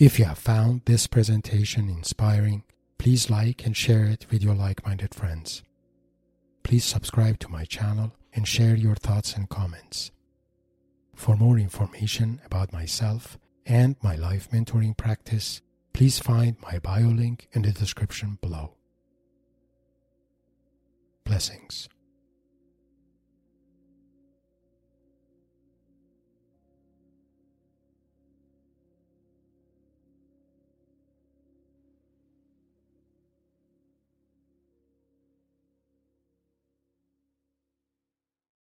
If 0.00 0.18
you 0.18 0.24
have 0.24 0.38
found 0.38 0.82
this 0.84 1.06
presentation 1.06 1.88
inspiring, 1.88 2.64
please 2.98 3.30
like 3.30 3.64
and 3.64 3.76
share 3.76 4.06
it 4.06 4.26
with 4.32 4.42
your 4.42 4.54
like 4.54 4.84
minded 4.84 5.14
friends. 5.14 5.62
Please 6.66 6.84
subscribe 6.84 7.38
to 7.38 7.48
my 7.48 7.64
channel 7.64 8.12
and 8.34 8.44
share 8.48 8.74
your 8.74 8.96
thoughts 8.96 9.36
and 9.36 9.48
comments. 9.48 10.10
For 11.14 11.36
more 11.36 11.60
information 11.60 12.40
about 12.44 12.72
myself 12.72 13.38
and 13.66 13.94
my 14.02 14.16
life 14.16 14.50
mentoring 14.50 14.96
practice, 14.96 15.62
please 15.92 16.18
find 16.18 16.56
my 16.60 16.80
bio 16.80 17.06
link 17.06 17.46
in 17.52 17.62
the 17.62 17.70
description 17.70 18.36
below. 18.42 18.74
Blessings. 21.24 21.88